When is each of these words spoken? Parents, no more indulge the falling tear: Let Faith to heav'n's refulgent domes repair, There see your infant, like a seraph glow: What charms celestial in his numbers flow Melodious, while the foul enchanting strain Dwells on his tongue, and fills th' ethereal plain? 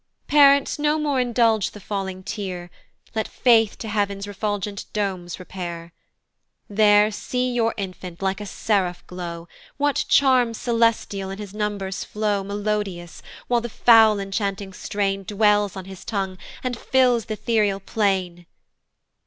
Parents, 0.25 0.79
no 0.79 0.97
more 0.97 1.19
indulge 1.19 1.69
the 1.69 1.79
falling 1.79 2.23
tear: 2.23 2.71
Let 3.13 3.27
Faith 3.27 3.77
to 3.77 3.87
heav'n's 3.87 4.27
refulgent 4.27 4.85
domes 4.93 5.37
repair, 5.37 5.93
There 6.67 7.11
see 7.11 7.53
your 7.53 7.75
infant, 7.77 8.19
like 8.19 8.41
a 8.41 8.47
seraph 8.47 9.05
glow: 9.05 9.47
What 9.77 10.05
charms 10.09 10.57
celestial 10.57 11.29
in 11.29 11.37
his 11.37 11.53
numbers 11.53 12.03
flow 12.03 12.43
Melodious, 12.43 13.21
while 13.47 13.61
the 13.61 13.69
foul 13.69 14.19
enchanting 14.19 14.73
strain 14.73 15.23
Dwells 15.23 15.75
on 15.77 15.85
his 15.85 16.03
tongue, 16.03 16.39
and 16.63 16.75
fills 16.75 17.25
th' 17.27 17.31
ethereal 17.37 17.79
plain? 17.79 18.47